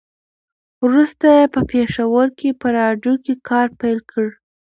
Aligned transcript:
وروسته 0.85 1.25
یې 1.37 1.45
په 1.53 1.61
پېښور 1.71 2.27
کې 2.39 2.49
په 2.61 2.67
راډيو 2.79 3.13
کې 3.23 3.33
کار 3.49 3.67
پیل 3.79 3.99
کړ. 4.11 4.27